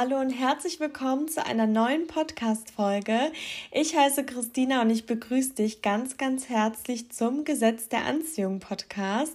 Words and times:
Hallo 0.00 0.20
und 0.20 0.30
herzlich 0.30 0.78
willkommen 0.78 1.26
zu 1.26 1.44
einer 1.44 1.66
neuen 1.66 2.06
Podcast-Folge. 2.06 3.32
Ich 3.72 3.96
heiße 3.96 4.24
Christina 4.24 4.82
und 4.82 4.90
ich 4.90 5.06
begrüße 5.06 5.54
dich 5.54 5.82
ganz, 5.82 6.16
ganz 6.16 6.48
herzlich 6.48 7.10
zum 7.10 7.42
Gesetz 7.44 7.88
der 7.88 8.04
Anziehung 8.04 8.60
Podcast. 8.60 9.34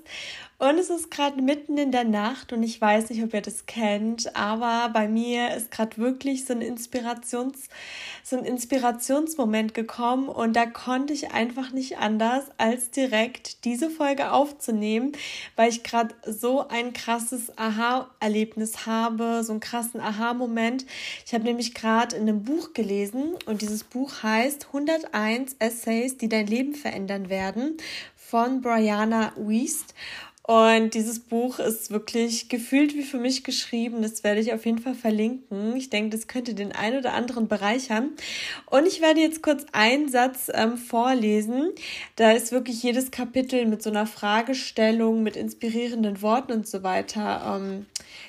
Und 0.64 0.78
es 0.78 0.90
ist 0.90 1.12
gerade 1.12 1.42
mitten 1.42 1.78
in 1.78 1.92
der 1.92 2.06
Nacht 2.06 2.54
und 2.54 2.64
ich 2.64 2.80
weiß 2.80 3.10
nicht, 3.10 3.22
ob 3.22 3.34
ihr 3.34 3.42
das 3.42 3.66
kennt, 3.66 4.34
aber 4.34 4.94
bei 4.94 5.10
mir 5.10 5.54
ist 5.58 5.72
gerade 5.72 5.98
wirklich 5.98 6.46
so 6.46 6.54
ein 6.54 6.62
Inspirations, 6.62 7.68
so 8.24 8.38
ein 8.38 8.46
Inspirationsmoment 8.46 9.74
gekommen 9.74 10.30
und 10.30 10.56
da 10.56 10.66
konnte 10.66 11.12
ich 11.12 11.32
einfach 11.32 11.74
nicht 11.74 11.98
anders, 11.98 12.46
als 12.58 12.92
direkt 12.92 13.66
diese 13.66 13.90
Folge 13.90 14.32
aufzunehmen, 14.32 15.12
weil 15.58 15.70
ich 15.70 15.84
gerade 15.84 16.16
so 16.26 16.66
ein 16.66 16.94
krasses 16.94 17.58
Aha-Erlebnis 17.58 18.86
habe, 18.86 19.44
so 19.44 19.52
einen 19.52 19.60
krassen 19.60 20.00
Aha-Moment. 20.00 20.86
Ich 21.26 21.34
habe 21.34 21.44
nämlich 21.44 21.74
gerade 21.74 22.16
in 22.16 22.22
einem 22.22 22.46
Buch 22.46 22.72
gelesen 22.72 23.36
und 23.48 23.62
dieses 23.62 23.84
Buch 23.84 24.24
heißt 24.24 24.68
101 24.68 25.58
Essays, 25.60 26.18
die 26.18 26.30
dein 26.30 26.48
Leben 26.48 26.74
verändern 26.74 27.28
werden 27.28 27.76
von 28.16 28.62
Brianna 28.62 29.34
Wiest. 29.36 29.94
Und 30.46 30.94
dieses 30.94 31.22
Buch 31.22 31.60
ist 31.60 31.90
wirklich 31.90 32.50
gefühlt 32.50 32.96
wie 32.96 33.04
für 33.04 33.18
mich 33.18 33.46
geschrieben. 33.46 34.02
Das 34.02 34.26
werde 34.26 34.42
ich 34.42 34.52
auf 34.52 34.66
jeden 34.66 34.80
Fall 34.80 34.94
verlinken. 34.94 35.74
Ich 35.78 35.90
denke, 35.90 36.10
das 36.18 36.28
könnte 36.28 36.54
den 36.54 36.74
ein 36.74 36.98
oder 36.98 37.14
anderen 37.14 37.48
bereichern. 37.48 38.10
Und 38.66 38.86
ich 38.86 39.00
werde 39.00 39.22
jetzt 39.22 39.42
kurz 39.42 39.66
einen 39.72 40.10
Satz 40.10 40.52
ähm, 40.54 40.76
vorlesen. 40.76 41.72
Da 42.18 42.32
ist 42.32 42.52
wirklich 42.52 42.84
jedes 42.84 43.10
Kapitel 43.10 43.66
mit 43.68 43.82
so 43.82 43.90
einer 43.90 44.06
Fragestellung, 44.06 45.24
mit 45.24 45.38
inspirierenden 45.38 46.22
Worten 46.22 46.52
und 46.52 46.68
so 46.68 46.84
weiter. 46.84 47.62
Ähm, 47.62 47.86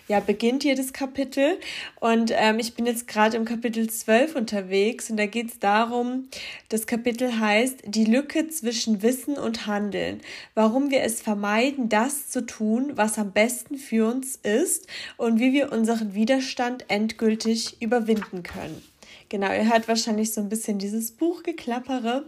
ja, 0.08 0.20
beginnt 0.20 0.64
jedes 0.64 0.92
Kapitel. 0.92 1.58
Und 2.00 2.33
ähm, 2.34 2.58
ich 2.58 2.74
bin 2.74 2.86
jetzt 2.86 3.08
gerade 3.08 3.36
im 3.36 3.44
Kapitel 3.44 3.88
12 3.88 4.36
unterwegs 4.36 5.11
und 5.11 5.16
da 5.16 5.27
geht 5.27 5.50
es 5.50 5.58
darum, 5.58 6.28
das 6.69 6.86
Kapitel 6.86 7.38
heißt 7.38 7.83
Die 7.86 8.05
Lücke 8.05 8.48
zwischen 8.48 9.02
Wissen 9.02 9.38
und 9.38 9.66
Handeln. 9.66 10.20
Warum 10.55 10.91
wir 10.91 11.02
es 11.02 11.22
vermeiden, 11.22 11.88
das 11.88 12.28
zu 12.28 12.44
tun, 12.44 12.92
was 12.96 13.19
am 13.19 13.33
besten 13.33 13.77
für 13.77 14.11
uns 14.11 14.36
ist 14.36 14.86
und 15.16 15.41
wie 15.41 15.52
wir 15.52 15.72
unseren 15.72 16.14
Widerstand 16.14 16.84
endgültig 16.89 17.80
überwinden 17.80 18.42
können. 18.42 18.83
Genau, 19.30 19.52
ihr 19.52 19.70
hört 19.72 19.89
wahrscheinlich 19.89 20.33
so 20.33 20.41
ein 20.41 20.48
bisschen 20.48 20.78
dieses 20.78 21.12
Buchgeklappere. 21.12 22.24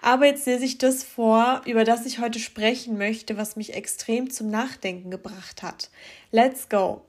Aber 0.00 0.26
jetzt 0.26 0.46
lese 0.46 0.64
ich 0.64 0.78
das 0.78 1.02
vor, 1.02 1.62
über 1.66 1.84
das 1.84 2.06
ich 2.06 2.20
heute 2.20 2.38
sprechen 2.38 2.96
möchte, 2.96 3.36
was 3.36 3.56
mich 3.56 3.74
extrem 3.74 4.30
zum 4.30 4.50
Nachdenken 4.50 5.10
gebracht 5.10 5.62
hat. 5.62 5.90
Let's 6.30 6.68
go! 6.68 7.02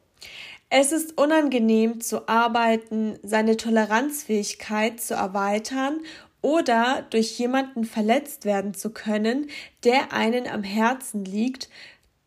Es 0.69 0.91
ist 0.91 1.17
unangenehm 1.17 2.01
zu 2.01 2.27
arbeiten, 2.27 3.17
seine 3.23 3.55
Toleranzfähigkeit 3.55 4.99
zu 4.99 5.13
erweitern 5.13 6.01
oder 6.41 7.05
durch 7.09 7.39
jemanden 7.39 7.85
verletzt 7.85 8.45
werden 8.45 8.73
zu 8.73 8.91
können, 8.91 9.49
der 9.83 10.11
einen 10.11 10.47
am 10.47 10.63
Herzen 10.63 11.23
liegt, 11.23 11.69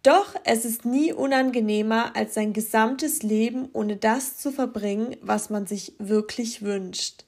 doch 0.03 0.35
es 0.45 0.65
ist 0.65 0.87
nie 0.87 1.13
unangenehmer, 1.13 2.17
als 2.17 2.33
sein 2.35 2.55
gesamtes 2.55 3.23
Leben 3.23 3.69
ohne 3.75 3.97
das 3.97 4.39
zu 4.39 4.51
verbringen, 4.51 5.17
was 5.21 5.51
man 5.51 5.67
sich 5.67 5.93
wirklich 5.99 6.63
wünscht. 6.63 7.25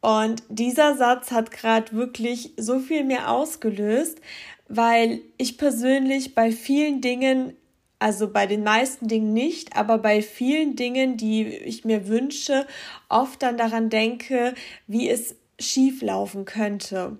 Und 0.00 0.42
dieser 0.48 0.96
Satz 0.96 1.30
hat 1.30 1.50
gerade 1.50 1.92
wirklich 1.92 2.54
so 2.56 2.78
viel 2.78 3.04
mehr 3.04 3.30
ausgelöst, 3.30 4.20
weil 4.68 5.20
ich 5.36 5.58
persönlich 5.58 6.34
bei 6.34 6.50
vielen 6.50 7.00
Dingen, 7.00 7.56
also 7.98 8.28
bei 8.30 8.46
den 8.46 8.62
meisten 8.62 9.08
Dingen 9.08 9.32
nicht, 9.32 9.76
aber 9.76 9.98
bei 9.98 10.22
vielen 10.22 10.76
Dingen, 10.76 11.16
die 11.16 11.46
ich 11.46 11.84
mir 11.84 12.08
wünsche, 12.08 12.66
oft 13.08 13.42
dann 13.42 13.56
daran 13.56 13.88
denke, 13.90 14.54
wie 14.86 15.08
es 15.08 15.36
schief 15.58 16.02
laufen 16.02 16.44
könnte. 16.44 17.18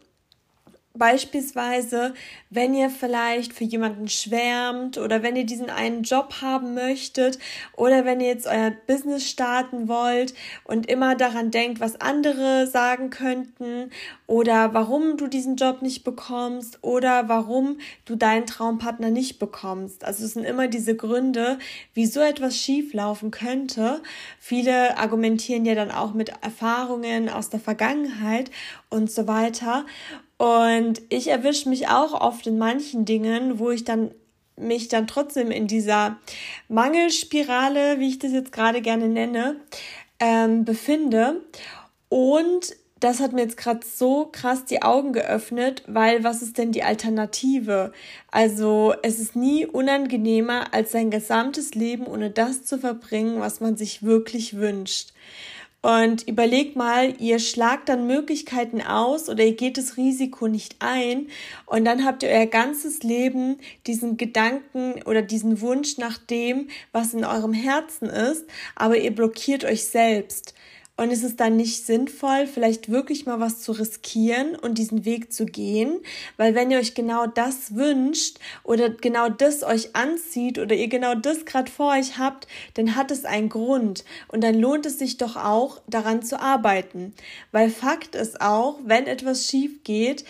Beispielsweise, 0.98 2.14
wenn 2.50 2.74
ihr 2.74 2.90
vielleicht 2.90 3.52
für 3.52 3.64
jemanden 3.64 4.08
schwärmt 4.08 4.98
oder 4.98 5.22
wenn 5.22 5.36
ihr 5.36 5.44
diesen 5.44 5.70
einen 5.70 6.02
Job 6.02 6.36
haben 6.40 6.74
möchtet 6.74 7.38
oder 7.76 8.04
wenn 8.04 8.20
ihr 8.20 8.28
jetzt 8.28 8.46
euer 8.46 8.72
Business 8.86 9.28
starten 9.28 9.88
wollt 9.88 10.34
und 10.64 10.88
immer 10.88 11.14
daran 11.14 11.50
denkt, 11.50 11.80
was 11.80 12.00
andere 12.00 12.66
sagen 12.66 13.10
könnten 13.10 13.90
oder 14.26 14.74
warum 14.74 15.16
du 15.16 15.26
diesen 15.26 15.56
Job 15.56 15.82
nicht 15.82 16.04
bekommst 16.04 16.78
oder 16.82 17.28
warum 17.28 17.78
du 18.04 18.16
deinen 18.16 18.46
Traumpartner 18.46 19.10
nicht 19.10 19.38
bekommst. 19.38 20.04
Also 20.04 20.24
es 20.24 20.32
sind 20.32 20.44
immer 20.44 20.68
diese 20.68 20.96
Gründe, 20.96 21.58
wieso 21.94 22.20
etwas 22.20 22.56
schief 22.56 22.92
laufen 22.92 23.30
könnte. 23.30 24.02
Viele 24.38 24.96
argumentieren 24.98 25.64
ja 25.64 25.74
dann 25.74 25.90
auch 25.90 26.14
mit 26.14 26.32
Erfahrungen 26.42 27.28
aus 27.28 27.50
der 27.50 27.60
Vergangenheit 27.60 28.50
und 28.90 29.10
so 29.10 29.26
weiter. 29.26 29.84
Und 30.38 31.00
ich 31.08 31.28
erwische 31.28 31.68
mich 31.68 31.88
auch 31.88 32.20
oft 32.20 32.46
in 32.46 32.58
manchen 32.58 33.04
Dingen, 33.04 33.58
wo 33.58 33.70
ich 33.70 33.84
dann 33.84 34.10
mich 34.58 34.88
dann 34.88 35.06
trotzdem 35.06 35.50
in 35.50 35.66
dieser 35.66 36.16
Mangelspirale, 36.68 37.98
wie 37.98 38.08
ich 38.08 38.18
das 38.18 38.32
jetzt 38.32 38.52
gerade 38.52 38.80
gerne 38.80 39.08
nenne, 39.08 39.56
ähm, 40.18 40.64
befinde. 40.64 41.42
Und 42.08 42.74
das 42.98 43.20
hat 43.20 43.34
mir 43.34 43.42
jetzt 43.42 43.58
gerade 43.58 43.80
so 43.84 44.26
krass 44.32 44.64
die 44.64 44.82
Augen 44.82 45.12
geöffnet, 45.12 45.82
weil 45.86 46.24
was 46.24 46.40
ist 46.40 46.56
denn 46.56 46.72
die 46.72 46.82
Alternative? 46.82 47.92
Also 48.30 48.94
es 49.02 49.18
ist 49.18 49.36
nie 49.36 49.66
unangenehmer, 49.66 50.72
als 50.72 50.92
sein 50.92 51.10
gesamtes 51.10 51.74
Leben 51.74 52.06
ohne 52.06 52.30
das 52.30 52.62
zu 52.64 52.78
verbringen, 52.78 53.40
was 53.40 53.60
man 53.60 53.76
sich 53.76 54.02
wirklich 54.02 54.56
wünscht. 54.56 55.12
Und 55.86 56.26
überlegt 56.26 56.74
mal, 56.74 57.14
ihr 57.20 57.38
schlagt 57.38 57.88
dann 57.88 58.08
Möglichkeiten 58.08 58.82
aus 58.82 59.28
oder 59.28 59.44
ihr 59.44 59.54
geht 59.54 59.78
das 59.78 59.96
Risiko 59.96 60.48
nicht 60.48 60.74
ein 60.80 61.28
und 61.64 61.84
dann 61.84 62.04
habt 62.04 62.24
ihr 62.24 62.28
euer 62.28 62.46
ganzes 62.46 63.04
Leben 63.04 63.60
diesen 63.86 64.16
Gedanken 64.16 65.00
oder 65.04 65.22
diesen 65.22 65.60
Wunsch 65.60 65.96
nach 65.96 66.18
dem, 66.18 66.66
was 66.90 67.14
in 67.14 67.24
eurem 67.24 67.52
Herzen 67.52 68.08
ist, 68.08 68.46
aber 68.74 68.96
ihr 68.96 69.14
blockiert 69.14 69.64
euch 69.64 69.84
selbst. 69.84 70.54
Und 70.98 71.10
ist 71.10 71.24
es 71.24 71.36
dann 71.36 71.56
nicht 71.56 71.84
sinnvoll, 71.84 72.46
vielleicht 72.46 72.90
wirklich 72.90 73.26
mal 73.26 73.38
was 73.38 73.60
zu 73.60 73.72
riskieren 73.72 74.56
und 74.56 74.78
diesen 74.78 75.04
Weg 75.04 75.30
zu 75.30 75.44
gehen? 75.44 76.00
Weil 76.38 76.54
wenn 76.54 76.70
ihr 76.70 76.78
euch 76.78 76.94
genau 76.94 77.26
das 77.26 77.74
wünscht 77.74 78.38
oder 78.64 78.88
genau 78.88 79.28
das 79.28 79.62
euch 79.62 79.94
anzieht 79.94 80.58
oder 80.58 80.74
ihr 80.74 80.88
genau 80.88 81.14
das 81.14 81.44
gerade 81.44 81.70
vor 81.70 81.92
euch 81.92 82.16
habt, 82.18 82.46
dann 82.74 82.96
hat 82.96 83.10
es 83.10 83.26
einen 83.26 83.50
Grund. 83.50 84.04
Und 84.28 84.42
dann 84.42 84.54
lohnt 84.54 84.86
es 84.86 84.98
sich 84.98 85.18
doch 85.18 85.36
auch, 85.36 85.82
daran 85.86 86.22
zu 86.22 86.40
arbeiten. 86.40 87.12
Weil 87.52 87.68
Fakt 87.68 88.14
ist 88.14 88.40
auch, 88.40 88.78
wenn 88.82 89.06
etwas 89.06 89.46
schief 89.46 89.84
geht, 89.84 90.24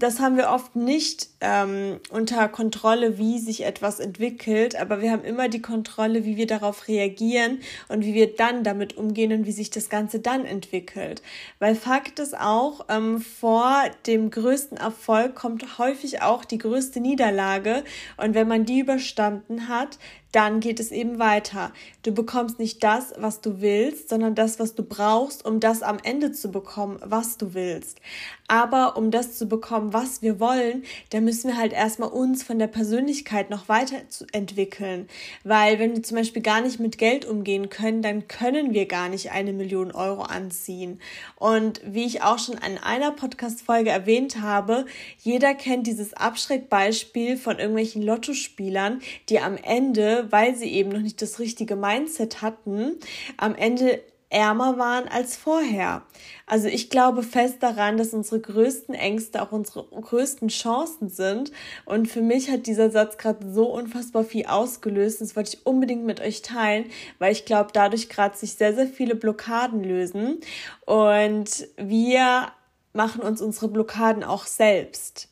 das 0.00 0.18
haben 0.18 0.36
wir 0.36 0.48
oft 0.48 0.76
nicht 0.76 1.28
ähm, 1.42 2.00
unter 2.10 2.48
Kontrolle, 2.48 3.18
wie 3.18 3.38
sich 3.38 3.64
etwas 3.64 4.00
entwickelt, 4.00 4.74
aber 4.74 5.02
wir 5.02 5.12
haben 5.12 5.24
immer 5.24 5.48
die 5.48 5.60
Kontrolle, 5.60 6.24
wie 6.24 6.36
wir 6.36 6.46
darauf 6.46 6.88
reagieren 6.88 7.60
und 7.88 8.04
wie 8.04 8.14
wir 8.14 8.34
dann 8.34 8.64
damit 8.64 8.96
umgehen 8.96 9.32
und 9.32 9.46
wie 9.46 9.52
sich 9.52 9.70
das 9.70 9.90
Ganze 9.90 10.18
dann 10.18 10.46
entwickelt. 10.46 11.22
Weil 11.58 11.74
Fakt 11.74 12.18
ist 12.18 12.38
auch, 12.38 12.86
ähm, 12.88 13.20
vor 13.20 13.74
dem 14.06 14.30
größten 14.30 14.78
Erfolg 14.78 15.34
kommt 15.34 15.78
häufig 15.78 16.22
auch 16.22 16.44
die 16.44 16.58
größte 16.58 17.00
Niederlage 17.00 17.84
und 18.16 18.34
wenn 18.34 18.48
man 18.48 18.64
die 18.64 18.80
überstanden 18.80 19.68
hat, 19.68 19.98
dann 20.32 20.60
geht 20.60 20.78
es 20.78 20.92
eben 20.92 21.18
weiter. 21.18 21.72
Du 22.02 22.12
bekommst 22.12 22.58
nicht 22.58 22.84
das, 22.84 23.12
was 23.18 23.40
du 23.40 23.60
willst, 23.60 24.08
sondern 24.08 24.34
das, 24.34 24.60
was 24.60 24.74
du 24.74 24.84
brauchst, 24.84 25.44
um 25.44 25.60
das 25.60 25.82
am 25.82 25.98
Ende 26.02 26.32
zu 26.32 26.50
bekommen, 26.50 27.00
was 27.04 27.36
du 27.36 27.54
willst. 27.54 27.98
Aber 28.46 28.96
um 28.96 29.10
das 29.10 29.36
zu 29.36 29.46
bekommen, 29.46 29.89
was 29.92 30.22
wir 30.22 30.40
wollen, 30.40 30.84
da 31.10 31.20
müssen 31.20 31.48
wir 31.48 31.58
halt 31.58 31.72
erstmal 31.72 32.08
uns 32.08 32.42
von 32.42 32.58
der 32.58 32.66
Persönlichkeit 32.66 33.50
noch 33.50 33.68
weiterentwickeln. 33.68 35.08
Weil 35.44 35.78
wenn 35.78 35.94
wir 35.94 36.02
zum 36.02 36.16
Beispiel 36.16 36.42
gar 36.42 36.60
nicht 36.60 36.80
mit 36.80 36.98
Geld 36.98 37.24
umgehen 37.24 37.68
können, 37.68 38.02
dann 38.02 38.28
können 38.28 38.72
wir 38.72 38.86
gar 38.86 39.08
nicht 39.08 39.32
eine 39.32 39.52
Million 39.52 39.92
Euro 39.92 40.22
anziehen. 40.22 41.00
Und 41.36 41.80
wie 41.84 42.04
ich 42.04 42.22
auch 42.22 42.38
schon 42.38 42.56
in 42.56 42.78
einer 42.78 43.10
Podcast-Folge 43.10 43.90
erwähnt 43.90 44.40
habe, 44.40 44.86
jeder 45.18 45.54
kennt 45.54 45.86
dieses 45.86 46.14
Abschreckbeispiel 46.14 47.36
von 47.36 47.58
irgendwelchen 47.58 48.02
Lottospielern, 48.02 49.00
die 49.28 49.40
am 49.40 49.56
Ende 49.56 50.20
weil 50.30 50.54
sie 50.54 50.70
eben 50.70 50.90
noch 50.90 51.00
nicht 51.00 51.20
das 51.22 51.38
richtige 51.38 51.76
Mindset 51.76 52.42
hatten, 52.42 52.96
am 53.36 53.54
Ende 53.54 54.00
ärmer 54.30 54.78
waren 54.78 55.08
als 55.08 55.36
vorher. 55.36 56.02
Also 56.46 56.68
ich 56.68 56.88
glaube 56.88 57.22
fest 57.22 57.56
daran, 57.60 57.96
dass 57.96 58.14
unsere 58.14 58.40
größten 58.40 58.94
Ängste 58.94 59.42
auch 59.42 59.52
unsere 59.52 59.84
größten 59.84 60.48
Chancen 60.48 61.08
sind. 61.08 61.52
Und 61.84 62.06
für 62.06 62.22
mich 62.22 62.50
hat 62.50 62.66
dieser 62.66 62.90
Satz 62.90 63.18
gerade 63.18 63.52
so 63.52 63.66
unfassbar 63.66 64.24
viel 64.24 64.46
ausgelöst. 64.46 65.20
das 65.20 65.36
wollte 65.36 65.56
ich 65.56 65.66
unbedingt 65.66 66.04
mit 66.04 66.20
euch 66.20 66.42
teilen, 66.42 66.86
weil 67.18 67.32
ich 67.32 67.44
glaube, 67.44 67.70
dadurch 67.72 68.08
gerade 68.08 68.36
sich 68.36 68.54
sehr, 68.54 68.74
sehr 68.74 68.86
viele 68.86 69.16
Blockaden 69.16 69.82
lösen. 69.82 70.38
Und 70.86 71.68
wir 71.76 72.52
machen 72.92 73.22
uns 73.22 73.40
unsere 73.40 73.68
Blockaden 73.68 74.24
auch 74.24 74.46
selbst. 74.46 75.29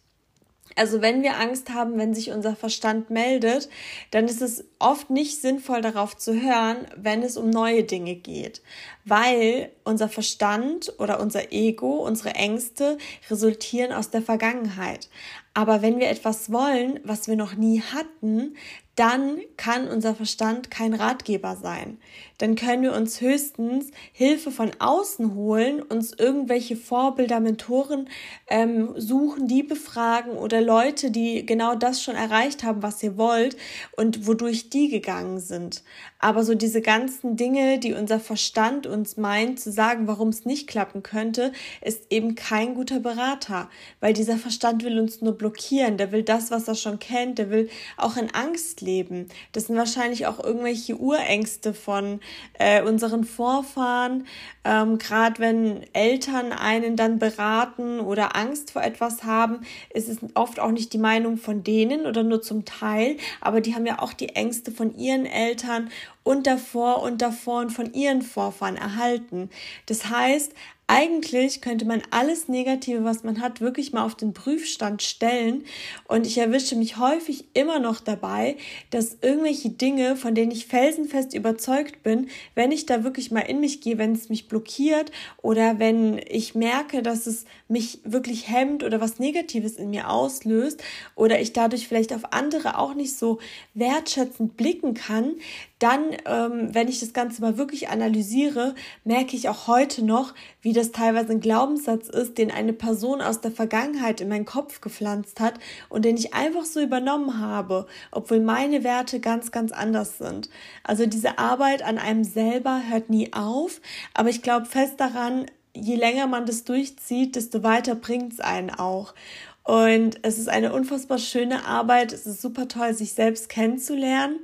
Also 0.79 1.03
wenn 1.03 1.25
wir 1.25 1.39
Angst 1.39 1.71
haben, 1.71 1.99
wenn 1.99 2.15
sich 2.15 2.31
unser 2.31 2.55
Verstand 2.55 3.11
meldet, 3.11 3.69
dann 4.13 4.27
ist 4.27 4.41
es 4.41 4.65
oft 4.79 5.11
nicht 5.11 5.41
sinnvoll 5.41 5.81
darauf 5.81 6.17
zu 6.17 6.41
hören, 6.41 6.87
wenn 6.95 7.23
es 7.23 7.37
um 7.37 7.51
neue 7.51 7.83
Dinge 7.83 8.15
geht, 8.15 8.63
weil 9.05 9.73
unser 9.83 10.09
Verstand 10.09 10.95
oder 10.99 11.19
unser 11.19 11.53
Ego, 11.53 12.07
unsere 12.07 12.37
Ängste 12.37 12.97
resultieren 13.29 13.93
aus 13.93 14.11
der 14.11 14.23
Vergangenheit. 14.23 15.09
Aber 15.53 15.83
wenn 15.83 15.99
wir 15.99 16.11
etwas 16.11 16.53
wollen, 16.53 17.01
was 17.03 17.27
wir 17.27 17.35
noch 17.35 17.55
nie 17.55 17.83
hatten, 17.83 18.55
dann 18.95 19.41
kann 19.57 19.89
unser 19.89 20.15
Verstand 20.15 20.71
kein 20.71 20.95
Ratgeber 20.95 21.57
sein. 21.57 21.99
Dann 22.39 22.55
können 22.55 22.83
wir 22.83 22.95
uns 22.95 23.21
höchstens 23.21 23.91
Hilfe 24.13 24.51
von 24.51 24.71
außen 24.79 25.35
holen, 25.35 25.83
uns 25.83 26.13
irgendwelche 26.13 26.77
Vorbilder, 26.77 27.41
Mentoren 27.41 28.09
ähm, 28.47 28.95
suchen, 28.97 29.49
die 29.49 29.65
befragen 29.65 30.33
oder 30.33 30.61
Leute, 30.61 31.11
die 31.11 31.45
genau 31.45 31.75
das 31.75 32.03
schon 32.03 32.15
erreicht 32.15 32.63
haben, 32.63 32.83
was 32.83 33.03
ihr 33.03 33.17
wollt 33.17 33.57
und 33.97 34.27
wodurch 34.27 34.71
die 34.71 34.89
gegangen 34.89 35.41
sind. 35.41 35.83
Aber 36.21 36.45
so 36.45 36.55
diese 36.55 36.81
ganzen 36.81 37.37
Dinge, 37.37 37.79
die 37.79 37.93
unser 37.93 38.21
Verstand 38.21 38.87
uns 38.87 39.17
meint 39.17 39.61
zu 39.61 39.71
sagen, 39.71 40.07
warum 40.07 40.29
es 40.29 40.45
nicht 40.45 40.69
klappen 40.69 41.03
könnte, 41.03 41.53
ist 41.81 42.07
eben 42.11 42.35
kein 42.35 42.75
guter 42.75 43.01
Berater, 43.01 43.69
weil 44.01 44.13
dieser 44.13 44.37
Verstand 44.37 44.85
will 44.85 44.99
uns 44.99 45.23
nur 45.23 45.37
blockieren, 45.37 45.97
der 45.97 46.13
will 46.13 46.23
das, 46.23 46.51
was 46.51 46.69
er 46.69 46.75
schon 46.77 46.99
kennt, 46.99 47.39
der 47.39 47.51
will 47.51 47.69
auch 47.97 48.17
in 48.17 48.33
Angst 48.33 48.81
leben. 48.81 49.29
Das 49.53 49.67
sind 49.67 49.77
wahrscheinlich 49.77 50.27
auch 50.27 50.43
irgendwelche 50.43 50.97
Urängste 50.97 51.75
von 51.75 52.21
äh, 52.59 52.83
unseren 52.83 53.25
Vorfahren, 53.25 54.27
ähm, 54.65 54.99
gerade 54.99 55.41
wenn 55.41 55.83
Eltern 55.93 56.53
einen 56.53 56.97
dann 56.97 57.19
beraten 57.19 58.01
oder 58.01 58.37
Angst 58.37 58.73
vor 58.73 58.83
etwas 58.83 59.25
haben, 59.25 59.61
ist 59.93 60.09
es 60.09 60.19
oft 60.35 60.61
auch 60.61 60.71
nicht 60.71 60.93
die 60.93 60.99
Meinung 60.99 61.37
von 61.37 61.63
denen 61.63 62.07
oder 62.07 62.23
nur 62.23 62.43
zum 62.43 62.65
Teil, 62.65 63.17
aber 63.41 63.61
die 63.61 63.75
haben 63.75 63.87
ja 63.87 64.01
auch 64.01 64.13
die 64.13 64.31
Ängste 64.31 64.73
von 64.73 64.97
ihren 64.97 65.27
Eltern 65.27 65.91
und 66.25 66.47
davor 66.47 67.03
und 67.03 67.23
davor 67.23 67.61
und 67.61 67.71
von 67.71 67.93
ihren 67.95 68.23
Vorfahren 68.23 68.77
erhalten. 68.77 69.51
Das 69.87 70.11
heißt, 70.11 70.53
eigentlich 70.91 71.61
könnte 71.61 71.85
man 71.85 72.03
alles 72.11 72.49
Negative, 72.49 73.05
was 73.05 73.23
man 73.23 73.43
hat, 73.43 73.61
wirklich 73.61 73.93
mal 73.93 74.05
auf 74.05 74.15
den 74.15 74.33
Prüfstand 74.33 75.03
stellen. 75.03 75.65
Und 76.09 76.27
ich 76.27 76.39
erwische 76.39 76.77
mich 76.77 76.97
häufig 76.97 77.45
immer 77.53 77.79
noch 77.79 78.01
dabei, 78.01 78.57
dass 78.91 79.19
irgendwelche 79.21 79.69
Dinge, 79.69 80.17
von 80.17 80.35
denen 80.35 80.51
ich 80.51 80.67
felsenfest 80.67 81.35
überzeugt 81.35 82.03
bin, 82.03 82.29
wenn 82.55 82.73
ich 82.73 82.87
da 82.87 83.05
wirklich 83.05 83.31
mal 83.31 83.41
in 83.41 83.61
mich 83.61 83.83
gehe, 83.83 83.99
wenn 83.99 84.13
es 84.13 84.31
mich 84.31 84.49
blockiert 84.49 85.13
oder 85.43 85.79
wenn 85.79 86.21
ich 86.27 86.55
merke, 86.55 87.03
dass 87.03 87.27
es 87.27 87.45
mich 87.69 88.01
wirklich 88.05 88.49
hemmt 88.49 88.83
oder 88.83 88.99
was 88.99 89.19
Negatives 89.19 89.77
in 89.77 89.91
mir 89.91 90.09
auslöst 90.09 90.83
oder 91.15 91.39
ich 91.39 91.53
dadurch 91.53 91.87
vielleicht 91.87 92.15
auf 92.15 92.33
andere 92.33 92.79
auch 92.79 92.95
nicht 92.95 93.15
so 93.15 93.41
wertschätzend 93.75 94.57
blicken 94.57 94.95
kann, 94.95 95.35
dann, 95.79 96.17
ähm, 96.27 96.75
wenn 96.75 96.89
ich 96.89 96.99
das 97.01 97.13
Ganze 97.13 97.41
mal 97.41 97.57
wirklich 97.57 97.89
analysiere, 97.89 98.75
merke 99.05 99.37
ich 99.37 99.49
auch 99.49 99.69
heute 99.69 100.05
noch, 100.05 100.35
wie 100.61 100.73
das 100.73 100.91
teilweise 100.91 101.33
ein 101.33 101.41
Glaubenssatz 101.41 102.09
ist, 102.09 102.39
den 102.39 102.51
eine 102.51 102.73
Person 102.73 103.21
aus 103.21 103.41
der 103.41 103.53
Vergangenheit 103.53 104.21
in 104.21 104.29
meinen 104.29 104.45
Kopf 104.45 104.81
gepflanzt 104.81 105.39
hat 105.41 105.55
und 105.89 106.05
den 106.05 106.17
ich 106.17 106.35
einfach 106.35 106.65
so 106.65 106.81
übernommen 106.81 107.39
habe, 107.39 107.87
obwohl 108.11 108.41
meine 108.41 108.83
Werte 108.83 109.21
ganz, 109.21 109.53
ganz 109.53 109.71
anders 109.71 110.19
sind. 110.19 110.51
Also 110.83 111.07
diese 111.07 111.39
Arbeit 111.39 111.83
an 111.83 111.99
einem 111.99 112.25
selber 112.25 112.83
hört 112.89 113.09
nie 113.09 113.33
auf, 113.33 113.81
aber 114.15 114.31
ich 114.31 114.43
glaube 114.43 114.67
fest 114.67 114.95
daran, 114.99 115.47
je 115.75 115.95
länger 115.95 116.27
man 116.27 116.45
das 116.45 116.65
durchzieht, 116.65 117.37
desto 117.37 117.63
weiter 117.63 117.95
bringt 117.95 118.33
es 118.33 118.41
einen 118.41 118.71
auch. 118.71 119.15
Und 119.63 120.19
es 120.23 120.39
ist 120.39 120.49
eine 120.49 120.73
unfassbar 120.73 121.19
schöne 121.19 121.67
Arbeit. 121.67 122.15
Es 122.15 122.27
ist 122.27 122.41
super 122.41 122.69
toll, 122.69 122.95
sich 122.95 123.13
selbst 123.13 123.51
kennenzulernen. 123.51 124.41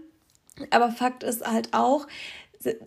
Aber 0.70 0.90
Fakt 0.90 1.22
ist 1.22 1.46
halt 1.46 1.70
auch, 1.72 2.06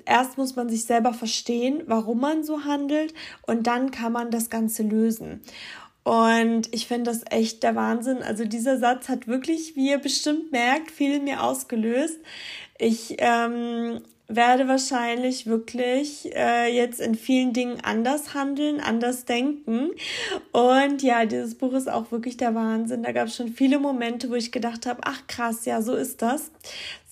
erst 0.06 0.38
muss 0.38 0.56
man 0.56 0.70
sich 0.70 0.86
selber 0.86 1.14
verstehen, 1.14 1.84
warum 1.86 2.20
man 2.20 2.44
so 2.44 2.64
handelt 2.64 3.14
und 3.46 3.68
dann 3.68 3.92
kann 3.92 4.12
man 4.12 4.32
das 4.32 4.50
Ganze 4.50 4.84
lösen. 4.84 5.42
Und 6.04 6.74
ich 6.74 6.88
finde 6.88 7.12
das 7.12 7.24
echt 7.30 7.64
der 7.64 7.76
Wahnsinn. 7.76 8.24
Also 8.24 8.46
dieser 8.46 8.78
Satz 8.78 9.10
hat 9.10 9.28
wirklich, 9.28 9.76
wie 9.76 9.90
ihr 9.90 9.98
bestimmt 9.98 10.54
merkt, 10.54 10.90
viel 10.90 11.20
mir 11.20 11.44
ausgelöst. 11.44 12.18
Ich 12.78 13.18
ähm, 13.18 14.00
werde 14.30 14.70
wahrscheinlich 14.70 15.48
wirklich 15.48 16.34
äh, 16.34 16.74
jetzt 16.74 17.02
in 17.02 17.16
vielen 17.16 17.52
Dingen 17.52 17.80
anders 17.84 18.34
handeln, 18.34 18.80
anders 18.80 19.26
denken. 19.26 19.90
Und 20.54 21.04
ja, 21.04 21.26
dieses 21.26 21.56
Buch 21.56 21.74
ist 21.74 21.90
auch 21.90 22.10
wirklich 22.10 22.38
der 22.38 22.56
Wahnsinn. 22.56 23.04
Da 23.04 23.12
gab 23.12 23.28
es 23.28 23.36
schon 23.36 23.50
viele 23.50 23.78
Momente, 23.78 24.30
wo 24.30 24.36
ich 24.36 24.54
gedacht 24.54 24.86
habe, 24.86 25.02
ach 25.04 25.28
krass, 25.28 25.66
ja, 25.66 25.82
so 25.82 25.94
ist 25.94 26.22
das 26.22 26.52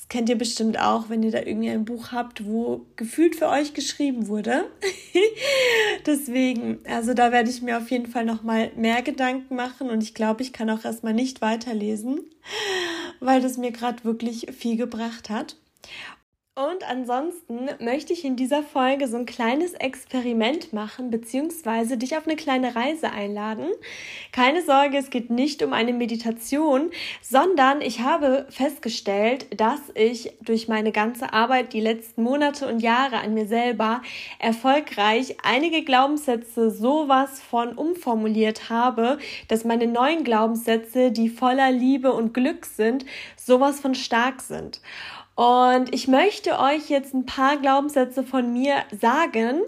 kennt 0.10 0.30
ihr 0.30 0.38
bestimmt 0.38 0.80
auch, 0.80 1.10
wenn 1.10 1.24
ihr 1.24 1.32
da 1.32 1.40
irgendwie 1.40 1.70
ein 1.70 1.86
Buch 1.86 2.12
habt, 2.12 2.46
wo 2.46 2.86
gefühlt 2.96 3.36
für 3.36 3.48
euch 3.48 3.74
geschrieben 3.74 4.28
wurde. 4.28 4.66
Deswegen, 6.06 6.80
also 6.88 7.14
da 7.14 7.32
werde 7.32 7.50
ich 7.50 7.62
mir 7.62 7.78
auf 7.78 7.90
jeden 7.90 8.08
Fall 8.08 8.26
noch 8.26 8.44
mal 8.44 8.72
mehr 8.76 9.02
Gedanken 9.02 9.56
machen 9.56 9.90
und 9.90 10.04
ich 10.04 10.14
glaube, 10.14 10.44
ich 10.44 10.54
kann 10.54 10.70
auch 10.70 10.86
erstmal 10.86 11.14
nicht 11.14 11.42
weiterlesen, 11.42 12.20
weil 13.20 13.42
das 13.42 13.58
mir 13.58 13.72
gerade 13.72 14.04
wirklich 14.04 14.48
viel 14.58 14.78
gebracht 14.78 15.30
hat. 15.30 15.58
Und 16.58 16.90
ansonsten 16.90 17.70
möchte 17.82 18.14
ich 18.14 18.24
in 18.24 18.38
dieser 18.38 18.64
Folge 18.64 19.10
so 19.10 19.18
ein 19.18 19.26
kleines 19.26 19.74
Experiment 19.74 20.72
machen, 20.72 21.12
beziehungsweise 21.12 21.98
dich 21.98 22.16
auf 22.16 22.26
eine 22.28 22.38
kleine 22.38 22.78
Reise 22.78 23.12
einladen. 23.12 23.68
Keine 24.32 24.62
Sorge, 24.62 24.98
es 24.98 25.10
geht 25.10 25.30
nicht 25.30 25.62
um 25.64 25.74
eine 25.74 25.92
Meditation, 25.92 26.92
sondern 27.22 27.82
ich 27.82 28.00
habe 28.00 28.46
festgestellt, 28.50 29.48
dass 29.60 29.82
ich 29.96 30.32
durch 30.40 30.70
meine 30.70 30.94
ganze 30.94 31.34
Arbeit 31.34 31.74
die 31.74 31.82
letzten 31.82 32.24
Monate 32.24 32.70
und 32.70 32.80
Jahre 32.80 33.18
an 33.18 33.34
mir 33.34 33.48
selber 33.48 34.02
erfolgreich 34.40 35.36
einige 35.44 35.84
Glaubenssätze 35.84 36.72
sowas 36.72 37.42
von 37.42 37.74
umformuliert 37.74 38.70
habe, 38.70 39.18
dass 39.50 39.66
meine 39.66 39.88
neuen 39.88 40.24
Glaubenssätze, 40.24 41.12
die 41.12 41.28
voller 41.28 41.72
Liebe 41.72 42.14
und 42.14 42.34
Glück 42.34 42.66
sind, 42.66 43.06
sowas 43.36 43.82
von 43.82 43.94
stark 43.94 44.40
sind. 44.40 44.80
Und 45.36 45.94
ich 45.94 46.08
möchte 46.08 46.60
euch 46.60 46.90
jetzt 46.90 47.14
ein 47.14 47.26
paar 47.26 47.58
Glaubenssätze 47.58 48.24
von 48.24 48.54
mir 48.54 48.84
sagen 49.00 49.62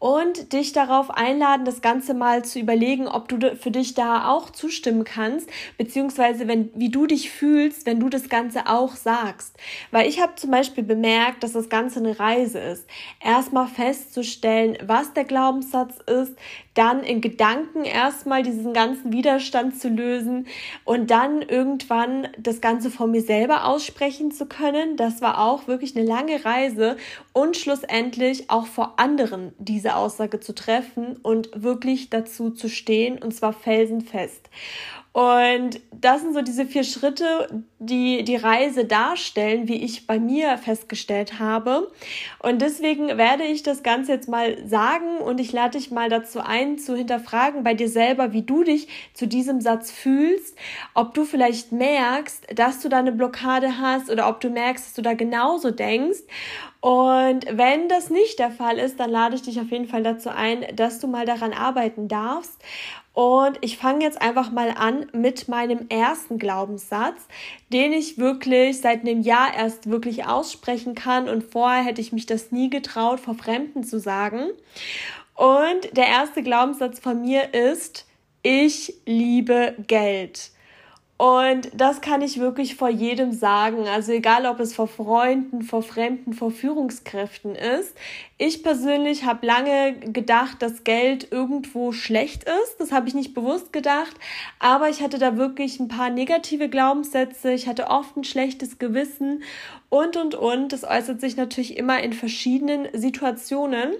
und 0.00 0.54
dich 0.54 0.72
darauf 0.72 1.10
einladen, 1.10 1.66
das 1.66 1.82
Ganze 1.82 2.14
mal 2.14 2.42
zu 2.42 2.58
überlegen, 2.58 3.06
ob 3.06 3.28
du 3.28 3.54
für 3.54 3.70
dich 3.70 3.94
da 3.94 4.28
auch 4.30 4.48
zustimmen 4.48 5.04
kannst, 5.04 5.48
beziehungsweise 5.76 6.48
wenn, 6.48 6.70
wie 6.74 6.88
du 6.88 7.06
dich 7.06 7.30
fühlst, 7.30 7.84
wenn 7.84 8.00
du 8.00 8.08
das 8.08 8.30
Ganze 8.30 8.66
auch 8.66 8.96
sagst. 8.96 9.56
Weil 9.90 10.08
ich 10.08 10.20
habe 10.20 10.34
zum 10.36 10.50
Beispiel 10.50 10.84
bemerkt, 10.84 11.44
dass 11.44 11.52
das 11.52 11.68
Ganze 11.68 12.00
eine 12.00 12.18
Reise 12.18 12.58
ist. 12.58 12.86
Erstmal 13.22 13.68
festzustellen, 13.68 14.78
was 14.82 15.12
der 15.12 15.24
Glaubenssatz 15.24 15.98
ist, 16.06 16.34
dann 16.74 17.02
in 17.02 17.20
Gedanken 17.20 17.84
erstmal 17.84 18.42
diesen 18.42 18.72
ganzen 18.72 19.12
Widerstand 19.12 19.78
zu 19.78 19.88
lösen 19.88 20.46
und 20.84 21.10
dann 21.10 21.42
irgendwann 21.42 22.28
das 22.38 22.62
Ganze 22.62 22.90
von 22.90 23.10
mir 23.10 23.20
selber 23.20 23.66
aussprechen 23.66 24.30
zu 24.30 24.46
können. 24.46 24.96
Das 24.96 25.20
war 25.20 25.40
auch 25.40 25.66
wirklich 25.66 25.94
eine 25.94 26.06
lange 26.06 26.42
Reise 26.42 26.96
und 27.32 27.56
schlussendlich 27.56 28.50
auch 28.50 28.66
vor 28.66 28.98
anderen 28.98 29.52
diese 29.58 29.96
Aussage 29.96 30.40
zu 30.40 30.54
treffen 30.54 31.16
und 31.16 31.50
wirklich 31.54 32.10
dazu 32.10 32.50
zu 32.50 32.68
stehen 32.68 33.22
und 33.22 33.32
zwar 33.32 33.52
felsenfest. 33.52 34.50
Und 35.12 35.80
das 35.92 36.20
sind 36.20 36.34
so 36.34 36.40
diese 36.40 36.66
vier 36.66 36.84
Schritte, 36.84 37.64
die 37.80 38.22
die 38.22 38.36
Reise 38.36 38.84
darstellen, 38.84 39.66
wie 39.66 39.82
ich 39.82 40.06
bei 40.06 40.20
mir 40.20 40.56
festgestellt 40.56 41.40
habe. 41.40 41.90
Und 42.38 42.62
deswegen 42.62 43.18
werde 43.18 43.42
ich 43.42 43.64
das 43.64 43.82
Ganze 43.82 44.12
jetzt 44.12 44.28
mal 44.28 44.64
sagen 44.68 45.18
und 45.18 45.40
ich 45.40 45.52
lade 45.52 45.78
dich 45.78 45.90
mal 45.90 46.08
dazu 46.08 46.40
ein, 46.40 46.78
zu 46.78 46.94
hinterfragen 46.94 47.64
bei 47.64 47.74
dir 47.74 47.88
selber, 47.88 48.32
wie 48.32 48.42
du 48.42 48.62
dich 48.62 48.86
zu 49.12 49.26
diesem 49.26 49.60
Satz 49.60 49.90
fühlst, 49.90 50.56
ob 50.94 51.12
du 51.14 51.24
vielleicht 51.24 51.72
merkst, 51.72 52.46
dass 52.54 52.80
du 52.80 52.88
da 52.88 52.98
eine 52.98 53.12
Blockade 53.12 53.78
hast 53.78 54.10
oder 54.10 54.28
ob 54.28 54.40
du 54.40 54.48
merkst, 54.48 54.86
dass 54.86 54.94
du 54.94 55.02
da 55.02 55.14
genauso 55.14 55.72
denkst. 55.72 56.20
Und 56.80 57.44
wenn 57.50 57.88
das 57.88 58.08
nicht 58.08 58.38
der 58.38 58.50
Fall 58.50 58.78
ist, 58.78 59.00
dann 59.00 59.10
lade 59.10 59.34
ich 59.34 59.42
dich 59.42 59.60
auf 59.60 59.70
jeden 59.70 59.86
Fall 59.86 60.02
dazu 60.02 60.30
ein, 60.30 60.64
dass 60.76 60.98
du 60.98 61.08
mal 61.08 61.26
daran 61.26 61.52
arbeiten 61.52 62.08
darfst. 62.08 62.58
Und 63.12 63.58
ich 63.60 63.76
fange 63.76 64.04
jetzt 64.04 64.22
einfach 64.22 64.52
mal 64.52 64.70
an 64.70 65.06
mit 65.12 65.48
meinem 65.48 65.88
ersten 65.88 66.38
Glaubenssatz, 66.38 67.26
den 67.72 67.92
ich 67.92 68.18
wirklich 68.18 68.80
seit 68.80 69.00
einem 69.00 69.20
Jahr 69.20 69.54
erst 69.54 69.90
wirklich 69.90 70.26
aussprechen 70.26 70.94
kann. 70.94 71.28
Und 71.28 71.42
vorher 71.42 71.82
hätte 71.82 72.00
ich 72.00 72.12
mich 72.12 72.26
das 72.26 72.52
nie 72.52 72.70
getraut, 72.70 73.18
vor 73.20 73.34
Fremden 73.34 73.82
zu 73.82 73.98
sagen. 73.98 74.50
Und 75.34 75.96
der 75.96 76.06
erste 76.06 76.42
Glaubenssatz 76.42 77.00
von 77.00 77.20
mir 77.20 77.52
ist, 77.52 78.06
ich 78.42 78.94
liebe 79.06 79.74
Geld. 79.86 80.50
Und 81.20 81.68
das 81.74 82.00
kann 82.00 82.22
ich 82.22 82.40
wirklich 82.40 82.76
vor 82.76 82.88
jedem 82.88 83.32
sagen. 83.32 83.86
Also 83.86 84.10
egal, 84.10 84.46
ob 84.46 84.58
es 84.58 84.72
vor 84.72 84.88
Freunden, 84.88 85.60
vor 85.60 85.82
Fremden, 85.82 86.32
vor 86.32 86.50
Führungskräften 86.50 87.54
ist. 87.54 87.94
Ich 88.38 88.62
persönlich 88.62 89.26
habe 89.26 89.46
lange 89.46 89.96
gedacht, 89.98 90.62
dass 90.62 90.82
Geld 90.82 91.30
irgendwo 91.30 91.92
schlecht 91.92 92.44
ist. 92.44 92.76
Das 92.78 92.90
habe 92.90 93.06
ich 93.06 93.12
nicht 93.12 93.34
bewusst 93.34 93.70
gedacht. 93.70 94.14
Aber 94.60 94.88
ich 94.88 95.02
hatte 95.02 95.18
da 95.18 95.36
wirklich 95.36 95.78
ein 95.78 95.88
paar 95.88 96.08
negative 96.08 96.70
Glaubenssätze. 96.70 97.52
Ich 97.52 97.68
hatte 97.68 97.88
oft 97.88 98.16
ein 98.16 98.24
schlechtes 98.24 98.78
Gewissen 98.78 99.42
und, 99.90 100.16
und, 100.16 100.34
und. 100.34 100.72
Das 100.72 100.84
äußert 100.84 101.20
sich 101.20 101.36
natürlich 101.36 101.76
immer 101.76 102.02
in 102.02 102.14
verschiedenen 102.14 102.88
Situationen. 102.94 103.92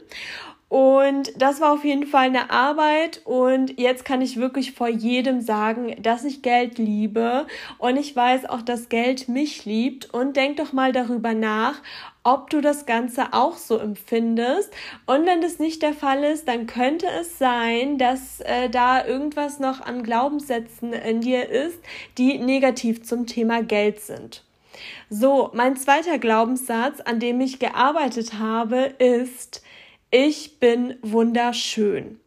Und 0.71 1.33
das 1.37 1.61
war 1.61 1.73
auf 1.73 1.85
jeden 1.85 2.07
Fall 2.07 2.27
eine 2.27 2.51
Arbeit 2.51 3.23
und 3.25 3.81
jetzt 3.81 4.05
kann 4.05 4.23
ich 4.23 4.37
wirklich 4.37 4.71
vor 4.71 4.87
jedem 4.87 5.41
sagen, 5.41 5.97
dass 6.01 6.23
ich 6.23 6.43
Geld 6.43 6.79
liebe 6.79 7.49
und 7.79 7.97
ich 7.97 8.15
weiß 8.15 8.49
auch, 8.49 8.63
dass 8.63 8.89
Geld 8.89 9.29
mich 9.29 9.65
liebt 9.65 10.15
und 10.15 10.37
denk 10.37 10.59
doch 10.59 10.73
mal 10.73 10.93
darüber 10.93 11.35
nach, 11.35 11.83
ob 12.23 12.51
du 12.51 12.61
das 12.61 12.87
Ganze 12.87 13.33
auch 13.33 13.57
so 13.57 13.79
empfindest. 13.79 14.73
Und 15.07 15.27
wenn 15.27 15.41
das 15.41 15.59
nicht 15.59 15.83
der 15.83 15.93
Fall 15.93 16.23
ist, 16.23 16.47
dann 16.47 16.69
könnte 16.69 17.09
es 17.21 17.37
sein, 17.37 17.99
dass 17.99 18.41
äh, 18.43 18.71
da 18.71 19.05
irgendwas 19.05 19.59
noch 19.59 19.81
an 19.81 20.05
Glaubenssätzen 20.05 20.93
in 20.93 21.21
dir 21.21 21.49
ist, 21.49 21.81
die 22.17 22.39
negativ 22.39 23.03
zum 23.03 23.27
Thema 23.27 23.65
Geld 23.65 23.99
sind. 23.99 24.45
So, 25.09 25.51
mein 25.53 25.77
zweiter 25.77 26.21
Glaubenssatz, 26.21 27.01
an 27.01 27.19
dem 27.19 27.41
ich 27.41 27.59
gearbeitet 27.59 28.35
habe, 28.35 28.95
ist, 28.99 29.65
ich 30.11 30.59
bin 30.59 30.97
wunderschön. 31.03 32.19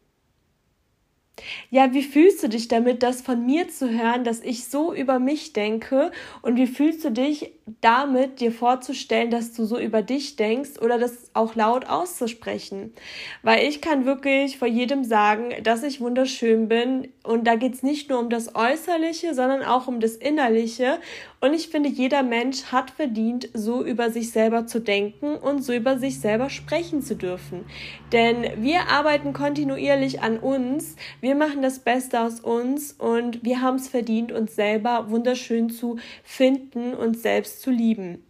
Ja, 1.71 1.93
wie 1.93 2.03
fühlst 2.03 2.43
du 2.43 2.47
dich 2.47 2.67
damit, 2.67 3.01
das 3.01 3.21
von 3.21 3.43
mir 3.45 3.67
zu 3.67 3.89
hören, 3.89 4.23
dass 4.23 4.41
ich 4.41 4.65
so 4.65 4.93
über 4.93 5.17
mich 5.17 5.53
denke? 5.53 6.11
Und 6.43 6.57
wie 6.57 6.67
fühlst 6.67 7.03
du 7.03 7.09
dich 7.09 7.53
damit, 7.81 8.39
dir 8.39 8.51
vorzustellen, 8.51 9.31
dass 9.31 9.53
du 9.53 9.65
so 9.65 9.79
über 9.79 10.03
dich 10.03 10.35
denkst 10.35 10.79
oder 10.79 10.99
das 10.99 11.31
auch 11.33 11.55
laut 11.55 11.87
auszusprechen? 11.87 12.93
Weil 13.41 13.67
ich 13.67 13.81
kann 13.81 14.05
wirklich 14.05 14.59
vor 14.59 14.67
jedem 14.67 15.03
sagen, 15.03 15.51
dass 15.63 15.81
ich 15.81 16.01
wunderschön 16.01 16.67
bin. 16.67 17.07
Und 17.23 17.47
da 17.47 17.55
geht 17.55 17.73
es 17.73 17.83
nicht 17.83 18.09
nur 18.09 18.19
um 18.19 18.29
das 18.29 18.53
Äußerliche, 18.53 19.33
sondern 19.33 19.63
auch 19.63 19.87
um 19.87 19.99
das 19.99 20.15
Innerliche. 20.15 20.99
Und 21.41 21.53
ich 21.53 21.69
finde, 21.69 21.89
jeder 21.89 22.23
Mensch 22.23 22.65
hat 22.65 22.91
verdient, 22.91 23.49
so 23.53 23.83
über 23.83 24.11
sich 24.11 24.31
selber 24.31 24.67
zu 24.67 24.79
denken 24.79 25.35
und 25.35 25.63
so 25.63 25.73
über 25.73 25.97
sich 25.97 26.19
selber 26.19 26.49
sprechen 26.49 27.01
zu 27.01 27.15
dürfen. 27.15 27.65
Denn 28.11 28.45
wir 28.63 28.87
arbeiten 28.89 29.33
kontinuierlich 29.33 30.21
an 30.21 30.37
uns. 30.37 30.95
Wir 31.23 31.35
machen 31.35 31.61
das 31.61 31.79
Beste 31.79 32.19
aus 32.19 32.41
uns 32.41 32.91
und 32.91 33.45
wir 33.45 33.61
haben 33.61 33.77
es 33.77 33.87
verdient, 33.87 34.33
uns 34.33 34.57
selber 34.57 35.09
wunderschön 35.09 35.69
zu 35.69 35.95
finden, 36.21 36.93
uns 36.93 37.21
selbst 37.21 37.61
zu 37.61 37.71
lieben. 37.71 38.25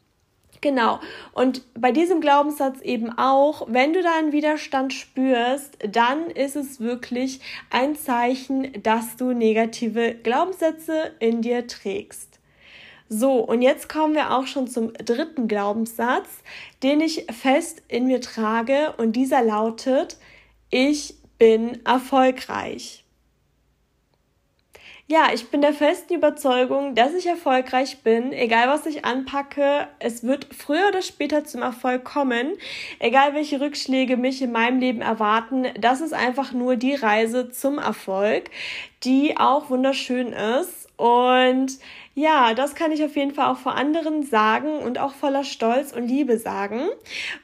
Genau. 0.61 0.99
Und 1.33 1.63
bei 1.73 1.91
diesem 1.91 2.21
Glaubenssatz 2.21 2.81
eben 2.81 3.09
auch, 3.17 3.65
wenn 3.67 3.93
du 3.93 4.03
da 4.03 4.15
einen 4.19 4.31
Widerstand 4.31 4.93
spürst, 4.93 5.75
dann 5.89 6.29
ist 6.29 6.55
es 6.55 6.81
wirklich 6.81 7.39
ein 7.71 7.95
Zeichen, 7.95 8.83
dass 8.83 9.15
du 9.15 9.33
negative 9.33 10.13
Glaubenssätze 10.13 11.13
in 11.17 11.41
dir 11.41 11.65
trägst. 11.65 12.39
So, 13.09 13.39
und 13.39 13.63
jetzt 13.63 13.89
kommen 13.89 14.13
wir 14.13 14.37
auch 14.37 14.45
schon 14.45 14.67
zum 14.67 14.93
dritten 14.93 15.47
Glaubenssatz, 15.47 16.29
den 16.83 17.01
ich 17.01 17.25
fest 17.31 17.81
in 17.87 18.05
mir 18.05 18.21
trage 18.21 18.93
und 18.97 19.15
dieser 19.15 19.41
lautet, 19.41 20.17
ich 20.69 21.15
bin 21.37 21.85
erfolgreich. 21.85 23.03
Ja, 25.05 25.27
ich 25.33 25.49
bin 25.49 25.61
der 25.61 25.73
festen 25.73 26.13
Überzeugung, 26.13 26.95
dass 26.95 27.13
ich 27.13 27.27
erfolgreich 27.27 27.99
bin, 28.03 28.31
egal 28.31 28.69
was 28.69 28.85
ich 28.85 29.03
anpacke. 29.03 29.87
Es 29.99 30.23
wird 30.23 30.47
früher 30.57 30.87
oder 30.87 31.01
später 31.01 31.43
zum 31.43 31.61
Erfolg 31.61 32.05
kommen, 32.05 32.53
egal 32.99 33.33
welche 33.33 33.59
Rückschläge 33.59 34.15
mich 34.15 34.41
in 34.41 34.53
meinem 34.53 34.79
Leben 34.79 35.01
erwarten. 35.01 35.67
Das 35.77 35.99
ist 35.99 36.13
einfach 36.13 36.53
nur 36.53 36.77
die 36.77 36.95
Reise 36.95 37.51
zum 37.51 37.79
Erfolg, 37.79 38.49
die 39.03 39.35
auch 39.37 39.69
wunderschön 39.69 40.31
ist. 40.31 40.87
Und 40.95 41.79
ja, 42.15 42.53
das 42.53 42.75
kann 42.75 42.91
ich 42.91 43.03
auf 43.03 43.15
jeden 43.15 43.33
Fall 43.33 43.51
auch 43.51 43.57
vor 43.57 43.75
anderen 43.75 44.21
sagen 44.23 44.77
und 44.77 44.99
auch 44.99 45.13
voller 45.13 45.43
Stolz 45.43 45.91
und 45.93 46.07
Liebe 46.07 46.37
sagen. 46.37 46.81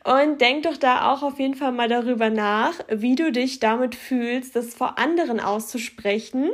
Und 0.03 0.39
denk 0.41 0.63
doch 0.63 0.77
da 0.77 1.11
auch 1.11 1.23
auf 1.23 1.39
jeden 1.39 1.55
Fall 1.55 1.71
mal 1.71 1.87
darüber 1.87 2.29
nach, 2.29 2.73
wie 2.87 3.15
du 3.15 3.31
dich 3.31 3.59
damit 3.59 3.95
fühlst, 3.95 4.55
das 4.55 4.75
vor 4.75 4.99
anderen 4.99 5.39
auszusprechen. 5.39 6.51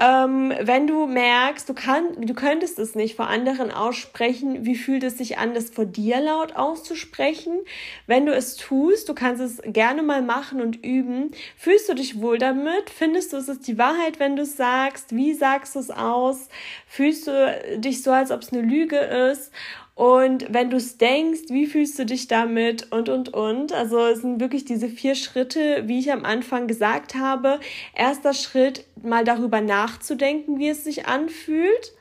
Ähm, 0.00 0.52
wenn 0.60 0.88
du 0.88 1.06
merkst, 1.06 1.68
du, 1.68 1.74
kann, 1.74 2.26
du 2.26 2.34
könntest 2.34 2.80
es 2.80 2.96
nicht 2.96 3.14
vor 3.14 3.28
anderen 3.28 3.70
aussprechen, 3.70 4.64
wie 4.64 4.74
fühlt 4.74 5.04
es 5.04 5.18
sich 5.18 5.38
an, 5.38 5.54
das 5.54 5.70
vor 5.70 5.84
dir 5.84 6.20
laut 6.20 6.56
auszusprechen? 6.56 7.60
Wenn 8.08 8.26
du 8.26 8.34
es 8.34 8.56
tust, 8.56 9.08
du 9.08 9.14
kannst 9.14 9.40
es 9.40 9.62
gerne 9.64 10.02
mal 10.02 10.20
machen 10.20 10.60
und 10.60 10.84
üben. 10.84 11.30
Fühlst 11.56 11.88
du 11.88 11.94
dich 11.94 12.20
wohl 12.20 12.38
damit? 12.38 12.90
Findest 12.90 13.32
du, 13.32 13.36
es 13.36 13.48
ist 13.48 13.68
die 13.68 13.78
Wahrheit, 13.78 14.18
wenn 14.18 14.34
du 14.34 14.42
es 14.42 14.56
sagst? 14.56 15.14
Wie 15.14 15.32
sagst 15.32 15.76
du 15.76 15.78
es 15.78 15.92
aus? 15.92 16.48
Fühlst 16.88 17.28
du 17.28 17.78
dich 17.78 18.02
so, 18.02 18.10
als 18.10 18.32
ob 18.32 18.42
es 18.42 18.52
eine 18.52 18.62
Lüge 18.62 18.98
ist? 18.98 19.52
Und 19.94 20.52
wenn 20.52 20.70
du 20.70 20.76
es 20.76 20.98
denkst, 20.98 21.42
wie 21.50 21.66
fühlst 21.66 21.98
du 21.98 22.04
dich 22.04 22.26
damit 22.26 22.90
und, 22.90 23.08
und, 23.08 23.32
und. 23.32 23.72
Also 23.72 24.04
es 24.06 24.22
sind 24.22 24.40
wirklich 24.40 24.64
diese 24.64 24.88
vier 24.88 25.14
Schritte, 25.14 25.84
wie 25.86 26.00
ich 26.00 26.10
am 26.10 26.24
Anfang 26.24 26.66
gesagt 26.66 27.14
habe. 27.14 27.60
Erster 27.94 28.34
Schritt, 28.34 28.86
mal 29.00 29.24
darüber 29.24 29.60
nachzudenken, 29.60 30.58
wie 30.58 30.68
es 30.68 30.82
sich 30.82 31.06
anfühlt. 31.06 31.92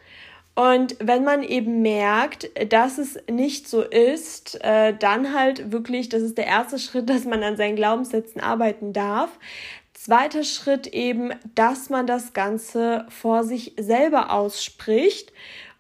Und 0.56 0.96
wenn 1.00 1.24
man 1.24 1.44
eben 1.44 1.82
merkt, 1.82 2.50
dass 2.72 2.98
es 2.98 3.20
nicht 3.30 3.68
so 3.68 3.82
ist, 3.82 4.64
äh, 4.64 4.96
dann 4.98 5.34
halt 5.34 5.72
wirklich, 5.72 6.10
das 6.10 6.22
ist 6.22 6.38
der 6.38 6.48
erste 6.48 6.80
Schritt, 6.80 7.10
dass 7.12 7.26
man 7.26 7.44
an 7.44 7.58
seinen 7.58 7.76
Glaubenssätzen 7.76 8.42
arbeiten 8.42 8.94
darf. 8.94 9.30
Zweiter 9.94 10.44
Schritt 10.44 10.88
eben, 10.88 11.32
dass 11.56 11.90
man 11.90 12.08
das 12.08 12.34
Ganze 12.34 13.06
vor 13.10 13.44
sich 13.44 13.74
selber 13.80 14.32
ausspricht. 14.32 15.32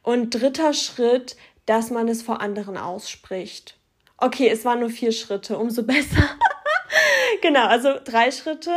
Und 0.02 0.32
dritter 0.32 0.74
Schritt, 0.74 1.38
dass 1.66 1.90
man 1.90 2.08
es 2.08 2.22
vor 2.22 2.42
anderen 2.42 2.78
ausspricht. 2.78 3.78
Okay, 4.18 4.50
es 4.50 4.64
waren 4.66 4.80
nur 4.80 4.90
vier 4.90 5.12
Schritte, 5.12 5.58
umso 5.58 5.84
besser. 5.88 6.30
genau, 7.42 7.66
also 7.66 7.96
drei 8.04 8.32
Schritte. 8.32 8.72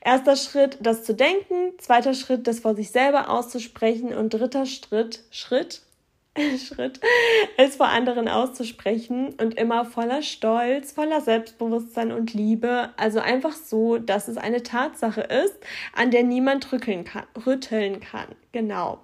Erster 0.00 0.36
Schritt, 0.36 0.78
das 0.80 1.04
zu 1.04 1.14
denken. 1.14 1.78
Zweiter 1.78 2.14
Schritt, 2.14 2.46
das 2.46 2.60
vor 2.60 2.74
sich 2.74 2.90
selber 2.90 3.28
auszusprechen. 3.30 4.14
Und 4.14 4.30
dritter 4.30 4.66
Schritt, 4.66 5.24
Schritt, 5.30 5.82
Schritt, 6.58 7.00
es 7.56 7.76
vor 7.76 7.88
anderen 7.88 8.28
auszusprechen 8.28 9.34
und 9.40 9.54
immer 9.54 9.84
voller 9.84 10.22
Stolz, 10.22 10.92
voller 10.92 11.20
Selbstbewusstsein 11.20 12.12
und 12.12 12.34
Liebe. 12.34 12.90
Also 12.96 13.20
einfach 13.20 13.52
so, 13.52 13.98
dass 13.98 14.28
es 14.28 14.36
eine 14.36 14.62
Tatsache 14.62 15.22
ist, 15.22 15.56
an 15.94 16.10
der 16.10 16.22
niemand 16.22 16.70
rütteln 16.72 17.04
kann. 17.04 17.24
Rütteln 17.46 18.00
kann. 18.00 18.28
Genau. 18.52 19.00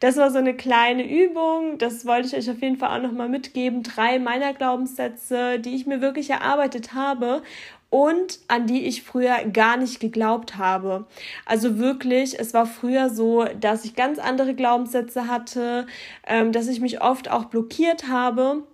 Das 0.00 0.16
war 0.16 0.30
so 0.30 0.38
eine 0.38 0.54
kleine 0.54 1.06
Übung. 1.06 1.78
Das 1.78 2.06
wollte 2.06 2.28
ich 2.28 2.34
euch 2.34 2.50
auf 2.50 2.62
jeden 2.62 2.76
Fall 2.76 2.96
auch 2.96 3.02
nochmal 3.02 3.28
mitgeben. 3.28 3.82
Drei 3.82 4.18
meiner 4.18 4.54
Glaubenssätze, 4.54 5.58
die 5.58 5.74
ich 5.74 5.86
mir 5.86 6.00
wirklich 6.00 6.30
erarbeitet 6.30 6.94
habe 6.94 7.42
und 7.90 8.40
an 8.48 8.66
die 8.66 8.84
ich 8.84 9.02
früher 9.02 9.44
gar 9.52 9.76
nicht 9.76 10.00
geglaubt 10.00 10.56
habe. 10.56 11.06
Also 11.44 11.78
wirklich, 11.78 12.38
es 12.38 12.52
war 12.52 12.66
früher 12.66 13.10
so, 13.10 13.44
dass 13.60 13.84
ich 13.84 13.94
ganz 13.94 14.18
andere 14.18 14.54
Glaubenssätze 14.54 15.28
hatte, 15.28 15.86
ähm, 16.26 16.52
dass 16.52 16.68
ich 16.68 16.80
mich 16.80 17.00
oft 17.00 17.30
auch 17.30 17.46
blockiert 17.46 18.08
habe 18.08 18.64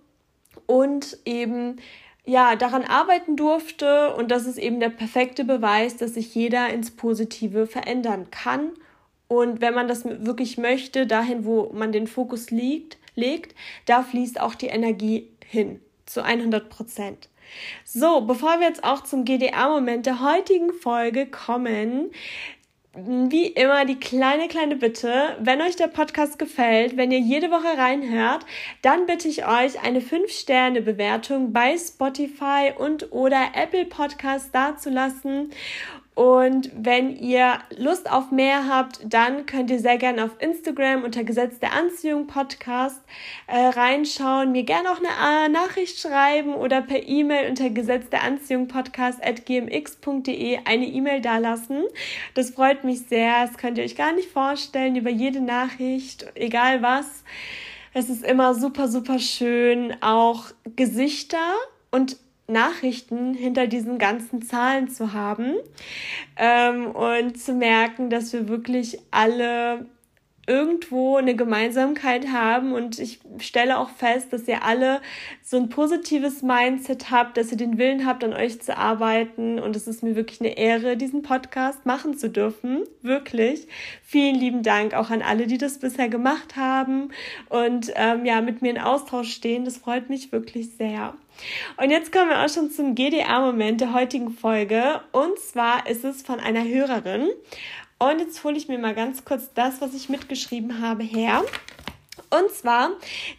und 0.65 1.17
eben 1.25 1.77
ja, 2.25 2.55
daran 2.55 2.83
arbeiten 2.83 3.35
durfte 3.35 4.15
und 4.15 4.31
das 4.31 4.45
ist 4.45 4.57
eben 4.57 4.79
der 4.79 4.89
perfekte 4.89 5.43
Beweis, 5.43 5.97
dass 5.97 6.13
sich 6.13 6.33
jeder 6.33 6.69
ins 6.69 6.91
Positive 6.91 7.67
verändern 7.67 8.31
kann. 8.31 8.71
Und 9.27 9.61
wenn 9.61 9.73
man 9.73 9.87
das 9.87 10.05
wirklich 10.05 10.57
möchte, 10.57 11.05
dahin, 11.05 11.43
wo 11.43 11.71
man 11.73 11.91
den 11.91 12.07
Fokus 12.07 12.49
liegt, 12.49 12.97
legt, 13.15 13.55
da 13.85 14.03
fließt 14.03 14.39
auch 14.39 14.55
die 14.55 14.67
Energie 14.67 15.29
hin 15.45 15.81
zu 16.05 16.23
100 16.23 16.69
Prozent. 16.69 17.29
So, 17.83 18.21
bevor 18.21 18.59
wir 18.59 18.67
jetzt 18.67 18.83
auch 18.83 19.03
zum 19.03 19.25
GDR-Moment 19.25 20.05
der 20.05 20.21
heutigen 20.21 20.73
Folge 20.73 21.25
kommen, 21.27 22.11
wie 22.95 23.47
immer 23.47 23.85
die 23.85 23.99
kleine, 23.99 24.47
kleine 24.47 24.75
Bitte, 24.75 25.35
wenn 25.39 25.61
euch 25.61 25.75
der 25.75 25.87
Podcast 25.87 26.37
gefällt, 26.37 26.95
wenn 26.95 27.11
ihr 27.11 27.19
jede 27.19 27.49
Woche 27.49 27.75
reinhört, 27.75 28.45
dann 28.83 29.07
bitte 29.07 29.27
ich 29.27 29.47
euch 29.47 29.81
eine 29.83 29.99
5-Sterne-Bewertung 29.99 31.53
bei 31.53 31.75
Spotify 31.75 32.71
und 32.77 33.11
oder 33.11 33.53
Apple 33.55 33.85
Podcast 33.85 34.53
dazulassen 34.53 35.49
Und 36.15 36.69
wenn 36.75 37.17
ihr 37.17 37.59
Lust 37.75 38.11
auf 38.11 38.29
mehr 38.29 38.67
habt, 38.67 38.99
dann 39.03 39.47
könnt 39.47 39.71
ihr 39.71 39.79
sehr 39.79 39.97
gerne 39.97 40.25
auf 40.25 40.31
Instagram 40.39 41.03
unter 41.03 41.23
Gesetz 41.23 41.57
der 41.59 41.73
Anziehung 41.73 42.27
Podcast 42.27 43.01
äh, 43.47 43.57
reinschauen, 43.57 44.51
mir 44.51 44.63
gerne 44.63 44.91
auch 44.91 44.99
eine 44.99 45.45
äh, 45.45 45.49
Nachricht 45.49 45.99
schreiben 45.99 46.53
oder 46.53 46.81
per 46.81 47.07
E-Mail 47.07 47.49
unter 47.49 47.71
Gesetz 47.71 48.09
der 48.09 48.23
Anziehung 48.23 48.67
Podcast 48.67 49.25
at 49.25 49.47
gmx.de 49.47 50.59
eine 50.65 50.85
E-Mail 50.85 51.21
dalassen. 51.21 51.83
Das 52.35 52.51
freut 52.51 52.83
mich 52.83 53.01
sehr. 53.07 53.47
Das 53.47 53.57
könnt 53.57 53.79
ihr 53.79 53.83
euch 53.83 53.95
gar 53.95 54.13
nicht 54.13 54.29
vorstellen 54.29 54.95
über 54.95 55.09
jede 55.09 55.41
Nachricht, 55.41 56.27
egal 56.35 56.83
was. 56.83 57.23
Es 57.95 58.09
ist 58.09 58.23
immer 58.23 58.53
super, 58.53 58.87
super 58.87 59.17
schön, 59.17 59.95
auch 60.01 60.45
Gesichter 60.75 61.53
und 61.91 62.17
Nachrichten 62.47 63.33
hinter 63.33 63.67
diesen 63.67 63.97
ganzen 63.97 64.41
Zahlen 64.41 64.89
zu 64.89 65.13
haben 65.13 65.55
ähm, 66.35 66.87
und 66.87 67.39
zu 67.39 67.53
merken, 67.53 68.09
dass 68.09 68.33
wir 68.33 68.47
wirklich 68.47 68.99
alle 69.11 69.85
irgendwo 70.45 71.15
eine 71.15 71.35
Gemeinsamkeit 71.35 72.27
haben 72.27 72.73
und 72.73 72.99
ich 72.99 73.19
stelle 73.39 73.77
auch 73.77 73.89
fest, 73.89 74.33
dass 74.33 74.47
ihr 74.47 74.63
alle 74.63 75.01
so 75.41 75.57
ein 75.57 75.69
positives 75.69 76.41
Mindset 76.41 77.11
habt, 77.11 77.37
dass 77.37 77.51
ihr 77.51 77.57
den 77.57 77.77
Willen 77.77 78.05
habt, 78.05 78.23
an 78.23 78.33
euch 78.33 78.61
zu 78.61 78.77
arbeiten 78.77 79.59
und 79.59 79.75
es 79.75 79.87
ist 79.87 80.03
mir 80.03 80.15
wirklich 80.15 80.41
eine 80.41 80.57
Ehre, 80.57 80.97
diesen 80.97 81.21
Podcast 81.21 81.85
machen 81.85 82.17
zu 82.17 82.29
dürfen, 82.29 82.83
wirklich. 83.01 83.67
Vielen 84.03 84.35
lieben 84.35 84.63
Dank 84.63 84.93
auch 84.93 85.09
an 85.09 85.21
alle, 85.21 85.47
die 85.47 85.57
das 85.57 85.79
bisher 85.79 86.09
gemacht 86.09 86.57
haben 86.57 87.09
und 87.49 87.93
ähm, 87.95 88.25
ja 88.25 88.41
mit 88.41 88.61
mir 88.61 88.71
in 88.71 88.79
Austausch 88.79 89.31
stehen. 89.31 89.63
Das 89.63 89.77
freut 89.77 90.09
mich 90.09 90.31
wirklich 90.31 90.71
sehr. 90.77 91.13
Und 91.77 91.89
jetzt 91.89 92.11
kommen 92.11 92.29
wir 92.29 92.43
auch 92.43 92.49
schon 92.49 92.69
zum 92.69 92.95
GDA-Moment 92.95 93.81
der 93.81 93.93
heutigen 93.93 94.31
Folge. 94.31 95.01
Und 95.11 95.39
zwar 95.39 95.89
ist 95.89 96.03
es 96.03 96.21
von 96.21 96.39
einer 96.39 96.63
Hörerin. 96.63 97.29
Und 98.03 98.19
jetzt 98.19 98.43
hole 98.43 98.57
ich 98.57 98.67
mir 98.67 98.77
mal 98.77 98.93
ganz 98.93 99.23
kurz 99.23 99.53
das, 99.53 99.79
was 99.79 99.93
ich 99.93 100.09
mitgeschrieben 100.09 100.81
habe, 100.81 101.03
her. 101.03 101.41
Und 102.29 102.51
zwar 102.51 102.91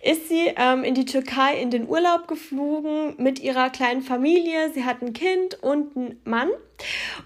ist 0.03 0.31
sie 0.31 0.55
ähm, 0.57 0.85
in 0.85 0.95
die 0.95 1.05
Türkei 1.05 1.61
in 1.61 1.71
den 1.71 1.87
Urlaub 1.87 2.29
geflogen 2.29 3.15
mit 3.19 3.41
ihrer 3.41 3.69
kleinen 3.69 4.01
Familie. 4.01 4.73
Sie 4.73 4.85
hat 4.85 5.03
ein 5.03 5.13
Kind 5.13 5.63
und 5.63 5.95
einen 5.95 6.19
Mann. 6.25 6.49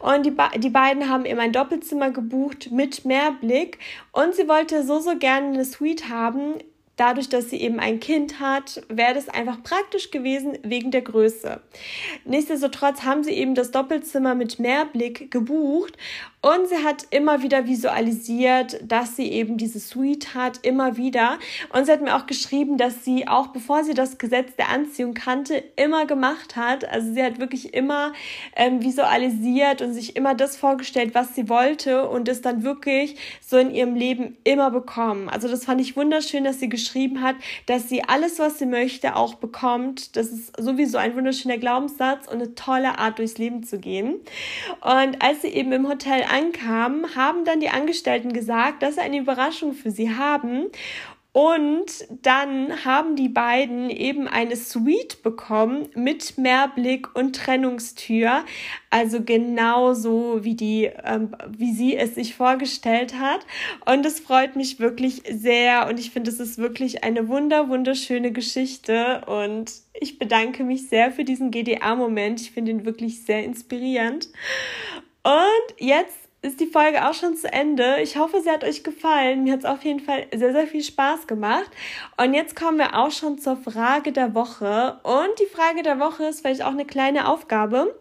Und 0.00 0.26
die, 0.26 0.34
die 0.58 0.70
beiden 0.70 1.08
haben 1.08 1.26
eben 1.26 1.38
ein 1.38 1.52
Doppelzimmer 1.52 2.10
gebucht 2.10 2.72
mit 2.72 3.04
Mehrblick. 3.04 3.78
Und 4.10 4.34
sie 4.34 4.48
wollte 4.48 4.82
so, 4.82 4.98
so 4.98 5.16
gerne 5.16 5.48
eine 5.48 5.64
Suite 5.64 6.08
haben 6.08 6.54
dadurch, 6.98 7.28
dass 7.28 7.48
sie 7.48 7.60
eben 7.60 7.80
ein 7.80 8.00
Kind 8.00 8.40
hat, 8.40 8.82
wäre 8.88 9.14
das 9.14 9.28
einfach 9.28 9.62
praktisch 9.62 10.10
gewesen 10.10 10.58
wegen 10.62 10.90
der 10.90 11.02
Größe. 11.02 11.60
Nichtsdestotrotz 12.24 13.02
haben 13.02 13.22
sie 13.22 13.32
eben 13.32 13.54
das 13.54 13.70
Doppelzimmer 13.70 14.34
mit 14.34 14.58
Mehrblick 14.58 15.30
gebucht 15.30 15.96
und 16.40 16.68
sie 16.68 16.84
hat 16.84 17.06
immer 17.10 17.42
wieder 17.42 17.66
visualisiert, 17.66 18.78
dass 18.82 19.16
sie 19.16 19.30
eben 19.30 19.56
diese 19.56 19.80
Suite 19.80 20.34
hat, 20.34 20.64
immer 20.64 20.96
wieder. 20.96 21.38
Und 21.72 21.86
sie 21.86 21.92
hat 21.92 22.00
mir 22.00 22.14
auch 22.16 22.26
geschrieben, 22.26 22.78
dass 22.78 23.04
sie 23.04 23.26
auch 23.26 23.48
bevor 23.48 23.82
sie 23.84 23.94
das 23.94 24.18
Gesetz 24.18 24.54
der 24.56 24.68
Anziehung 24.68 25.14
kannte, 25.14 25.62
immer 25.76 26.06
gemacht 26.06 26.56
hat. 26.56 26.84
Also 26.88 27.12
sie 27.12 27.22
hat 27.22 27.40
wirklich 27.40 27.74
immer 27.74 28.12
ähm, 28.54 28.82
visualisiert 28.82 29.82
und 29.82 29.94
sich 29.94 30.16
immer 30.16 30.34
das 30.34 30.56
vorgestellt, 30.56 31.14
was 31.14 31.34
sie 31.34 31.48
wollte 31.48 32.08
und 32.08 32.28
es 32.28 32.40
dann 32.40 32.62
wirklich 32.62 33.16
so 33.44 33.56
in 33.56 33.72
ihrem 33.72 33.94
Leben 33.94 34.36
immer 34.44 34.70
bekommen. 34.70 35.28
Also 35.28 35.48
das 35.48 35.64
fand 35.64 35.80
ich 35.80 35.96
wunderschön, 35.96 36.44
dass 36.44 36.60
sie 36.60 36.68
geschrieben 36.68 36.87
hat, 37.20 37.36
dass 37.66 37.88
sie 37.88 38.02
alles, 38.04 38.38
was 38.38 38.58
sie 38.58 38.66
möchte, 38.66 39.16
auch 39.16 39.34
bekommt. 39.34 40.16
Das 40.16 40.28
ist 40.28 40.60
sowieso 40.60 40.98
ein 40.98 41.14
wunderschöner 41.14 41.58
Glaubenssatz 41.58 42.26
und 42.26 42.34
eine 42.34 42.54
tolle 42.54 42.98
Art 42.98 43.18
durchs 43.18 43.38
Leben 43.38 43.62
zu 43.62 43.78
gehen. 43.78 44.16
Und 44.80 45.22
als 45.22 45.42
sie 45.42 45.48
eben 45.48 45.72
im 45.72 45.88
Hotel 45.88 46.24
ankamen, 46.24 47.14
haben 47.14 47.44
dann 47.44 47.60
die 47.60 47.70
Angestellten 47.70 48.32
gesagt, 48.32 48.82
dass 48.82 48.94
sie 48.94 49.00
eine 49.00 49.18
Überraschung 49.18 49.72
für 49.72 49.90
sie 49.90 50.14
haben. 50.14 50.66
Und 51.32 52.06
dann 52.22 52.84
haben 52.84 53.14
die 53.14 53.28
beiden 53.28 53.90
eben 53.90 54.26
eine 54.26 54.56
Suite 54.56 55.22
bekommen 55.22 55.88
mit 55.94 56.38
Mehrblick 56.38 57.14
und 57.14 57.36
Trennungstür. 57.36 58.44
Also 58.90 59.22
genauso 59.22 60.42
wie 60.42 60.54
die, 60.54 60.90
ähm, 61.04 61.36
wie 61.48 61.72
sie 61.74 61.96
es 61.96 62.14
sich 62.14 62.34
vorgestellt 62.34 63.14
hat. 63.14 63.46
Und 63.84 64.06
es 64.06 64.20
freut 64.20 64.56
mich 64.56 64.80
wirklich 64.80 65.22
sehr. 65.30 65.86
Und 65.86 66.00
ich 66.00 66.10
finde, 66.10 66.30
es 66.30 66.40
ist 66.40 66.56
wirklich 66.56 67.04
eine 67.04 67.28
wunder, 67.28 67.68
wunderschöne 67.68 68.32
Geschichte. 68.32 69.22
Und 69.26 69.70
ich 70.00 70.18
bedanke 70.18 70.64
mich 70.64 70.88
sehr 70.88 71.12
für 71.12 71.24
diesen 71.24 71.50
GDA-Moment. 71.50 72.40
Ich 72.40 72.52
finde 72.52 72.70
ihn 72.70 72.84
wirklich 72.86 73.24
sehr 73.24 73.44
inspirierend. 73.44 74.28
Und 75.22 75.76
jetzt 75.78 76.27
ist 76.40 76.60
die 76.60 76.66
Folge 76.66 77.08
auch 77.08 77.14
schon 77.14 77.34
zu 77.34 77.52
Ende. 77.52 77.96
Ich 78.00 78.16
hoffe, 78.16 78.40
sie 78.40 78.50
hat 78.50 78.62
euch 78.62 78.84
gefallen. 78.84 79.42
Mir 79.42 79.54
hat 79.54 79.60
es 79.60 79.64
auf 79.64 79.82
jeden 79.82 79.98
Fall 79.98 80.28
sehr, 80.32 80.52
sehr 80.52 80.68
viel 80.68 80.84
Spaß 80.84 81.26
gemacht. 81.26 81.68
Und 82.16 82.32
jetzt 82.32 82.54
kommen 82.54 82.78
wir 82.78 82.96
auch 82.96 83.10
schon 83.10 83.38
zur 83.38 83.56
Frage 83.56 84.12
der 84.12 84.36
Woche. 84.36 85.00
Und 85.02 85.40
die 85.40 85.52
Frage 85.52 85.82
der 85.82 85.98
Woche 85.98 86.26
ist 86.26 86.42
vielleicht 86.42 86.62
auch 86.62 86.70
eine 86.70 86.84
kleine 86.84 87.26
Aufgabe. 87.28 87.92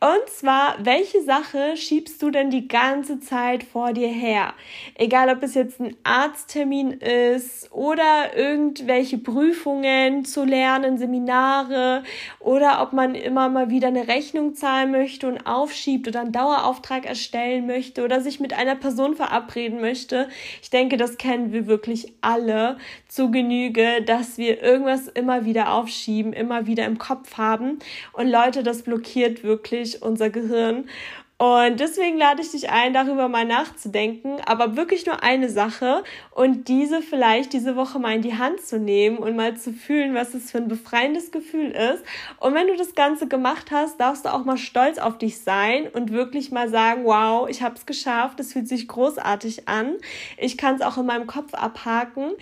Und 0.00 0.28
zwar, 0.28 0.74
welche 0.80 1.22
Sache 1.22 1.76
schiebst 1.76 2.20
du 2.20 2.32
denn 2.32 2.50
die 2.50 2.66
ganze 2.66 3.20
Zeit 3.20 3.62
vor 3.62 3.92
dir 3.92 4.08
her? 4.08 4.54
Egal, 4.96 5.28
ob 5.30 5.44
es 5.44 5.54
jetzt 5.54 5.78
ein 5.78 5.96
Arzttermin 6.02 6.90
ist 6.90 7.70
oder 7.70 8.36
irgendwelche 8.36 9.18
Prüfungen 9.18 10.24
zu 10.24 10.44
lernen, 10.44 10.98
Seminare 10.98 12.02
oder 12.40 12.82
ob 12.82 12.92
man 12.92 13.14
immer 13.14 13.48
mal 13.48 13.70
wieder 13.70 13.86
eine 13.86 14.08
Rechnung 14.08 14.56
zahlen 14.56 14.90
möchte 14.90 15.28
und 15.28 15.46
aufschiebt 15.46 16.08
oder 16.08 16.22
einen 16.22 16.32
Dauerauftrag 16.32 17.06
erstellen 17.06 17.67
möchte 17.68 18.02
oder 18.02 18.20
sich 18.20 18.40
mit 18.40 18.52
einer 18.52 18.74
Person 18.74 19.14
verabreden 19.14 19.80
möchte. 19.80 20.28
Ich 20.60 20.70
denke, 20.70 20.96
das 20.96 21.18
kennen 21.18 21.52
wir 21.52 21.68
wirklich 21.68 22.12
alle 22.20 22.78
zu 23.06 23.30
Genüge, 23.30 24.02
dass 24.04 24.38
wir 24.38 24.60
irgendwas 24.60 25.06
immer 25.06 25.44
wieder 25.44 25.72
aufschieben, 25.72 26.32
immer 26.32 26.66
wieder 26.66 26.84
im 26.86 26.98
Kopf 26.98 27.38
haben. 27.38 27.78
Und 28.12 28.28
Leute, 28.28 28.64
das 28.64 28.82
blockiert 28.82 29.44
wirklich 29.44 30.02
unser 30.02 30.30
Gehirn. 30.30 30.88
Und 31.40 31.78
deswegen 31.78 32.18
lade 32.18 32.42
ich 32.42 32.50
dich 32.50 32.68
ein, 32.68 32.92
darüber 32.92 33.28
mal 33.28 33.44
nachzudenken, 33.44 34.40
aber 34.44 34.76
wirklich 34.76 35.06
nur 35.06 35.22
eine 35.22 35.48
Sache 35.48 36.02
und 36.32 36.66
diese 36.66 37.00
vielleicht 37.00 37.52
diese 37.52 37.76
Woche 37.76 38.00
mal 38.00 38.16
in 38.16 38.22
die 38.22 38.36
Hand 38.36 38.60
zu 38.60 38.80
nehmen 38.80 39.18
und 39.18 39.36
mal 39.36 39.56
zu 39.56 39.72
fühlen, 39.72 40.16
was 40.16 40.34
es 40.34 40.50
für 40.50 40.58
ein 40.58 40.66
befreiendes 40.66 41.30
Gefühl 41.30 41.70
ist. 41.70 42.02
Und 42.40 42.54
wenn 42.54 42.66
du 42.66 42.76
das 42.76 42.96
Ganze 42.96 43.28
gemacht 43.28 43.70
hast, 43.70 44.00
darfst 44.00 44.24
du 44.24 44.34
auch 44.34 44.44
mal 44.44 44.56
stolz 44.56 44.98
auf 44.98 45.16
dich 45.16 45.38
sein 45.38 45.86
und 45.86 46.10
wirklich 46.10 46.50
mal 46.50 46.68
sagen, 46.68 47.04
wow, 47.04 47.48
ich 47.48 47.62
habe 47.62 47.76
es 47.76 47.86
geschafft, 47.86 48.40
es 48.40 48.52
fühlt 48.52 48.66
sich 48.66 48.88
großartig 48.88 49.68
an. 49.68 49.94
Ich 50.38 50.58
kann 50.58 50.74
es 50.74 50.82
auch 50.82 50.98
in 50.98 51.06
meinem 51.06 51.28
Kopf 51.28 51.54
abhaken 51.54 52.32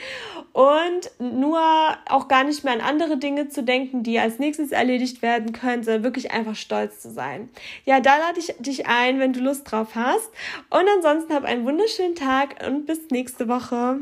und 0.55 1.11
nur 1.19 1.61
auch 2.09 2.29
gar 2.29 2.45
nicht 2.45 2.65
mehr 2.65 2.73
an 2.73 2.81
andere 2.81 3.19
Dinge 3.19 3.51
zu 3.51 3.63
denken, 3.63 4.03
die 4.03 4.19
als 4.19 4.39
nächstes 4.39 4.73
erledigt 4.73 5.21
werden 5.21 5.53
können, 5.53 5.83
sondern 5.83 6.03
wirklich 6.03 6.31
einfach 6.31 6.57
stolz 6.57 7.01
zu 7.01 7.11
sein. 7.11 7.51
Ja, 7.85 8.01
da 8.01 8.17
lade 8.17 8.41
ich 8.41 8.55
ein, 8.88 9.18
wenn 9.20 9.33
du 9.33 9.40
Lust 9.40 9.70
drauf 9.70 9.94
hast. 9.94 10.31
Und 10.70 10.87
ansonsten 10.96 11.35
hab 11.35 11.44
einen 11.44 11.64
wunderschönen 11.64 12.14
Tag 12.14 12.64
und 12.66 12.87
bis 12.87 13.11
nächste 13.11 13.49
Woche. 13.49 14.01